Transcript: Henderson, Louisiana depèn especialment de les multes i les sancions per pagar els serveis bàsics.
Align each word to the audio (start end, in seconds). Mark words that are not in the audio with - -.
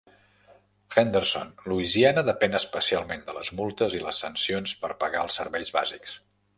Henderson, 1.01 1.51
Louisiana 1.65 2.23
depèn 2.31 2.59
especialment 2.61 3.23
de 3.29 3.37
les 3.39 3.55
multes 3.61 4.01
i 4.01 4.05
les 4.09 4.25
sancions 4.27 4.77
per 4.83 4.95
pagar 5.07 5.25
els 5.29 5.43
serveis 5.43 5.79
bàsics. 5.81 6.23